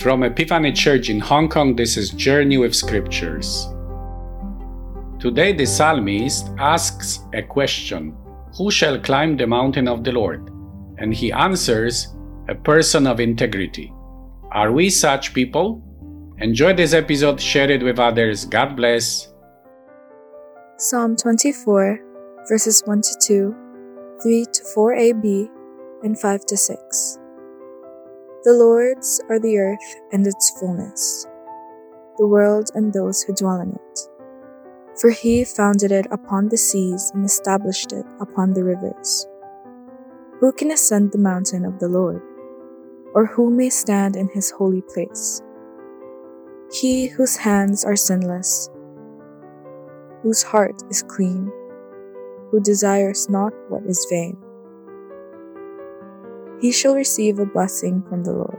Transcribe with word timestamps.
From 0.00 0.22
Epiphany 0.22 0.72
Church 0.72 1.10
in 1.10 1.20
Hong 1.20 1.46
Kong, 1.46 1.76
this 1.76 1.98
is 1.98 2.08
Journey 2.08 2.56
with 2.56 2.74
Scriptures. 2.74 3.68
Today, 5.18 5.52
the 5.52 5.66
psalmist 5.66 6.48
asks 6.58 7.18
a 7.34 7.42
question 7.42 8.16
Who 8.56 8.70
shall 8.70 8.98
climb 8.98 9.36
the 9.36 9.46
mountain 9.46 9.86
of 9.86 10.02
the 10.02 10.12
Lord? 10.12 10.48
And 10.96 11.12
he 11.12 11.30
answers, 11.32 12.16
A 12.48 12.54
person 12.54 13.06
of 13.06 13.20
integrity. 13.20 13.92
Are 14.52 14.72
we 14.72 14.88
such 14.88 15.34
people? 15.34 15.82
Enjoy 16.38 16.72
this 16.72 16.94
episode, 16.94 17.38
share 17.38 17.70
it 17.70 17.82
with 17.82 17.98
others. 17.98 18.46
God 18.46 18.76
bless. 18.76 19.30
Psalm 20.78 21.14
24, 21.14 22.00
verses 22.48 22.82
1 22.86 23.02
to 23.02 23.14
2, 23.26 23.54
3 24.22 24.46
to 24.50 24.62
4ab, 24.74 25.48
and 26.02 26.18
5 26.18 26.46
to 26.46 26.56
6. 26.56 27.19
The 28.42 28.54
Lord's 28.54 29.20
are 29.28 29.38
the 29.38 29.58
earth 29.58 30.00
and 30.12 30.26
its 30.26 30.58
fullness, 30.58 31.26
the 32.16 32.26
world 32.26 32.70
and 32.72 32.90
those 32.90 33.22
who 33.22 33.34
dwell 33.34 33.60
in 33.60 33.68
it. 33.68 34.00
For 34.98 35.10
he 35.10 35.44
founded 35.44 35.92
it 35.92 36.06
upon 36.10 36.48
the 36.48 36.56
seas 36.56 37.10
and 37.12 37.22
established 37.22 37.92
it 37.92 38.06
upon 38.18 38.54
the 38.54 38.64
rivers. 38.64 39.26
Who 40.40 40.52
can 40.52 40.70
ascend 40.70 41.12
the 41.12 41.18
mountain 41.18 41.66
of 41.66 41.80
the 41.80 41.88
Lord? 41.88 42.22
Or 43.12 43.26
who 43.26 43.50
may 43.50 43.68
stand 43.68 44.16
in 44.16 44.30
his 44.32 44.50
holy 44.50 44.80
place? 44.80 45.42
He 46.72 47.08
whose 47.08 47.36
hands 47.36 47.84
are 47.84 47.96
sinless, 47.96 48.70
whose 50.22 50.42
heart 50.44 50.82
is 50.88 51.02
clean, 51.02 51.52
who 52.50 52.60
desires 52.60 53.28
not 53.28 53.52
what 53.68 53.82
is 53.84 54.06
vain 54.08 54.38
he 56.60 56.70
shall 56.70 56.94
receive 56.94 57.38
a 57.38 57.46
blessing 57.46 58.02
from 58.08 58.22
the 58.22 58.32
Lord, 58.32 58.58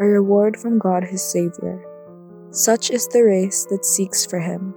a 0.00 0.04
reward 0.04 0.56
from 0.56 0.78
God 0.78 1.04
his 1.04 1.22
Saviour. 1.22 1.84
Such 2.50 2.90
is 2.90 3.06
the 3.08 3.22
race 3.22 3.66
that 3.70 3.84
seeks 3.84 4.24
for 4.24 4.40
him, 4.40 4.74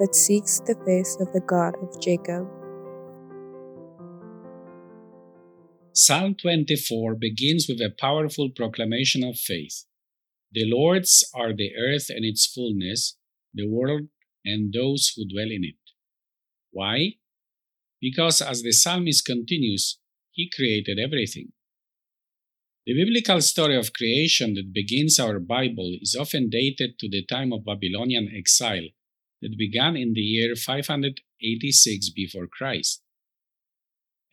that 0.00 0.14
seeks 0.14 0.60
the 0.60 0.74
face 0.84 1.16
of 1.20 1.32
the 1.32 1.40
God 1.40 1.74
of 1.80 2.00
Jacob. 2.00 2.48
Psalm 5.94 6.34
24 6.34 7.14
begins 7.14 7.66
with 7.68 7.80
a 7.80 7.94
powerful 8.00 8.50
proclamation 8.50 9.22
of 9.22 9.36
faith. 9.38 9.84
The 10.50 10.64
Lord's 10.66 11.24
are 11.34 11.54
the 11.54 11.70
earth 11.76 12.06
and 12.08 12.24
its 12.24 12.46
fullness, 12.46 13.16
the 13.54 13.68
world 13.68 14.08
and 14.44 14.72
those 14.72 15.12
who 15.14 15.28
dwell 15.28 15.50
in 15.50 15.64
it. 15.64 15.76
Why? 16.72 17.12
Because 18.00 18.40
as 18.40 18.62
the 18.62 18.72
psalmist 18.72 19.24
continues, 19.24 19.98
he 20.32 20.50
created 20.54 20.98
everything. 20.98 21.52
The 22.84 22.94
biblical 22.94 23.40
story 23.40 23.76
of 23.76 23.92
creation 23.92 24.54
that 24.54 24.72
begins 24.72 25.20
our 25.20 25.38
Bible 25.38 25.96
is 26.00 26.16
often 26.18 26.50
dated 26.50 26.98
to 26.98 27.08
the 27.08 27.24
time 27.24 27.52
of 27.52 27.64
Babylonian 27.64 28.32
exile 28.36 28.88
that 29.40 29.56
began 29.56 29.96
in 29.96 30.14
the 30.14 30.20
year 30.20 30.56
586 30.56 32.10
before 32.10 32.48
Christ. 32.48 33.02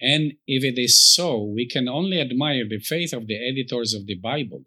And 0.02 0.34
if 0.48 0.64
it 0.64 0.80
is 0.80 1.00
so, 1.00 1.44
we 1.44 1.68
can 1.68 1.88
only 1.88 2.20
admire 2.20 2.68
the 2.68 2.80
faith 2.80 3.14
of 3.14 3.28
the 3.28 3.36
editors 3.36 3.94
of 3.94 4.08
the 4.08 4.16
Bible. 4.16 4.66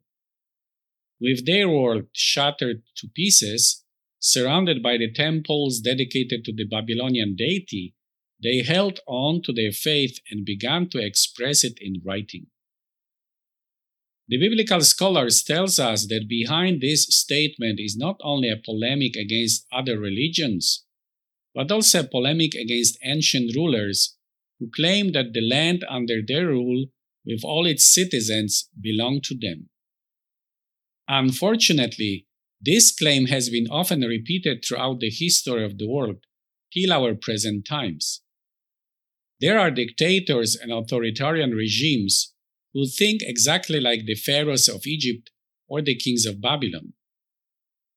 With 1.21 1.47
their 1.47 1.69
world 1.69 2.07
shattered 2.13 2.83
to 2.97 3.09
pieces, 3.09 3.85
surrounded 4.21 4.83
by 4.83 4.99
the 4.99 5.11
temples 5.11 5.81
dedicated 5.81 6.45
to 6.45 6.53
the 6.55 6.67
Babylonian 6.67 7.35
deity, 7.35 7.95
they 8.43 8.63
held 8.63 9.01
on 9.07 9.43
to 9.43 9.53
their 9.53 9.73
faith 9.73 10.19
and 10.31 10.45
began 10.45 10.89
to 10.91 10.99
express 10.99 11.63
it 11.63 11.79
in 11.81 12.03
writing. 12.05 12.47
The 14.29 14.39
biblical 14.39 14.81
scholars 14.81 15.43
tells 15.43 15.79
us 15.79 16.07
that 16.07 16.29
behind 16.29 16.81
this 16.81 17.05
statement 17.05 17.79
is 17.81 17.97
not 17.97 18.17
only 18.23 18.49
a 18.49 18.57
polemic 18.57 19.17
against 19.17 19.67
other 19.73 19.99
religions, 19.99 20.85
but 21.55 21.71
also 21.71 22.01
a 22.01 22.05
polemic 22.05 22.55
against 22.55 22.99
ancient 23.05 23.55
rulers 23.55 24.17
who 24.59 24.71
claimed 24.75 25.15
that 25.15 25.33
the 25.35 25.47
land 25.47 25.85
under 25.89 26.21
their 26.27 26.47
rule 26.47 26.87
with 27.27 27.43
all 27.45 27.67
its 27.67 27.93
citizens 27.93 28.69
belonged 28.81 29.25
to 29.25 29.37
them. 29.39 29.69
Unfortunately, 31.09 32.27
this 32.61 32.95
claim 32.95 33.27
has 33.27 33.51
been 33.51 33.67
often 33.69 34.01
repeated 34.03 34.65
throughout 34.65 35.01
the 35.01 35.11
history 35.11 35.65
of 35.65 35.79
the 35.79 35.89
world 35.89 36.25
till 36.73 36.93
our 36.93 37.15
present 37.15 37.67
times. 37.67 38.23
There 39.43 39.59
are 39.59 39.73
dictators 39.73 40.55
and 40.55 40.71
authoritarian 40.73 41.51
regimes 41.51 42.33
who 42.73 42.87
think 42.87 43.23
exactly 43.23 43.81
like 43.81 44.07
the 44.07 44.15
pharaohs 44.15 44.69
of 44.69 44.87
Egypt 44.87 45.33
or 45.67 45.83
the 45.83 45.97
kings 45.97 46.27
of 46.27 46.41
Babylon. 46.41 46.93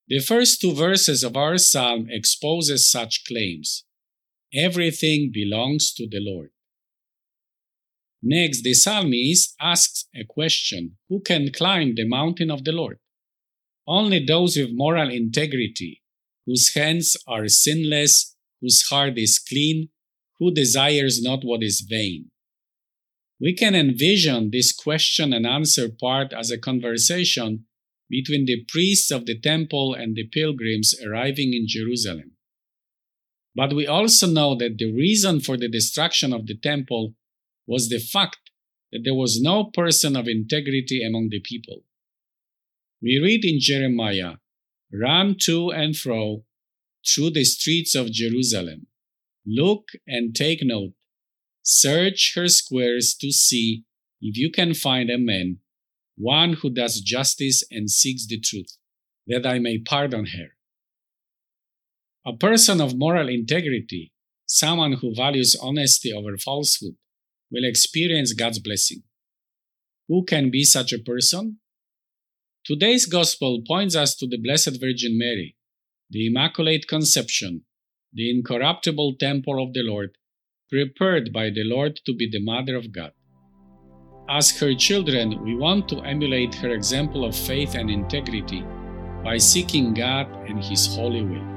The 0.07 0.21
first 0.21 0.59
two 0.59 0.73
verses 0.73 1.23
of 1.23 1.37
our 1.37 1.59
psalm 1.59 2.07
exposes 2.09 2.89
such 2.89 3.25
claims. 3.27 3.85
Everything 4.55 5.29
belongs 5.31 5.93
to 5.93 6.07
the 6.09 6.19
Lord. 6.19 6.49
Next, 8.23 8.63
the 8.63 8.73
psalmist 8.73 9.53
asks 9.61 10.07
a 10.15 10.23
question 10.23 10.97
Who 11.09 11.19
can 11.19 11.51
climb 11.51 11.93
the 11.93 12.07
mountain 12.07 12.49
of 12.49 12.63
the 12.63 12.71
Lord? 12.71 12.97
Only 13.85 14.25
those 14.25 14.57
with 14.57 14.71
moral 14.73 15.11
integrity, 15.11 16.01
whose 16.47 16.73
hands 16.73 17.15
are 17.27 17.47
sinless, 17.47 18.35
whose 18.61 18.87
heart 18.89 19.19
is 19.19 19.37
clean, 19.37 19.89
who 20.39 20.53
desires 20.53 21.21
not 21.21 21.43
what 21.43 21.63
is 21.63 21.81
vain. 21.81 22.31
We 23.39 23.53
can 23.53 23.75
envision 23.75 24.51
this 24.51 24.71
question 24.71 25.33
and 25.33 25.45
answer 25.45 25.89
part 25.89 26.33
as 26.33 26.51
a 26.51 26.57
conversation 26.57 27.65
between 28.09 28.45
the 28.45 28.63
priests 28.67 29.11
of 29.11 29.25
the 29.25 29.37
temple 29.39 29.93
and 29.93 30.15
the 30.15 30.27
pilgrims 30.27 30.93
arriving 31.05 31.53
in 31.53 31.65
Jerusalem. 31.67 32.31
But 33.55 33.73
we 33.73 33.87
also 33.87 34.27
know 34.27 34.55
that 34.55 34.77
the 34.77 34.91
reason 34.91 35.39
for 35.39 35.57
the 35.57 35.69
destruction 35.69 36.33
of 36.33 36.45
the 36.45 36.57
temple 36.57 37.15
was 37.67 37.89
the 37.89 37.99
fact 37.99 38.37
that 38.91 39.01
there 39.03 39.15
was 39.15 39.41
no 39.41 39.65
person 39.65 40.15
of 40.15 40.27
integrity 40.27 41.03
among 41.03 41.29
the 41.29 41.39
people. 41.39 41.83
We 43.01 43.19
read 43.19 43.43
in 43.43 43.59
Jeremiah, 43.59 44.35
Run 44.93 45.35
to 45.41 45.71
and 45.71 45.95
fro 45.95 46.43
through 47.05 47.31
the 47.31 47.43
streets 47.43 47.95
of 47.95 48.11
Jerusalem 48.11 48.87
Look 49.45 49.89
and 50.07 50.35
take 50.35 50.59
note. 50.63 50.93
Search 51.63 52.33
her 52.35 52.47
squares 52.47 53.15
to 53.21 53.31
see 53.31 53.83
if 54.21 54.37
you 54.37 54.51
can 54.51 54.73
find 54.73 55.09
a 55.09 55.17
man, 55.17 55.59
one 56.17 56.53
who 56.53 56.69
does 56.69 57.01
justice 57.01 57.63
and 57.69 57.89
seeks 57.89 58.25
the 58.25 58.39
truth, 58.39 58.77
that 59.27 59.45
I 59.45 59.59
may 59.59 59.79
pardon 59.79 60.27
her. 60.27 60.55
A 62.25 62.35
person 62.35 62.81
of 62.81 62.97
moral 62.97 63.29
integrity, 63.29 64.11
someone 64.47 64.93
who 64.93 65.13
values 65.13 65.55
honesty 65.61 66.11
over 66.11 66.37
falsehood, 66.37 66.95
will 67.51 67.65
experience 67.65 68.33
God's 68.33 68.59
blessing. 68.59 69.03
Who 70.07 70.23
can 70.25 70.49
be 70.49 70.63
such 70.63 70.91
a 70.91 70.99
person? 70.99 71.59
Today's 72.65 73.05
Gospel 73.05 73.61
points 73.67 73.95
us 73.95 74.15
to 74.15 74.27
the 74.27 74.39
Blessed 74.41 74.79
Virgin 74.81 75.17
Mary, 75.19 75.55
the 76.09 76.27
Immaculate 76.27 76.87
Conception, 76.87 77.65
the 78.15 78.31
incorruptible 78.31 79.15
temple 79.19 79.61
of 79.61 79.73
the 79.73 79.83
Lord, 79.83 80.11
prepared 80.71 81.33
by 81.33 81.49
the 81.49 81.63
Lord 81.65 81.99
to 82.05 82.15
be 82.15 82.29
the 82.29 82.43
Mother 82.43 82.75
of 82.75 82.93
God. 82.93 83.11
As 84.29 84.57
her 84.59 84.73
children, 84.73 85.43
we 85.43 85.55
want 85.55 85.89
to 85.89 85.99
emulate 85.99 86.55
her 86.55 86.69
example 86.69 87.25
of 87.25 87.35
faith 87.35 87.75
and 87.75 87.91
integrity 87.91 88.63
by 89.23 89.37
seeking 89.37 89.93
God 89.93 90.27
and 90.47 90.63
His 90.63 90.87
holy 90.87 91.23
will. 91.23 91.54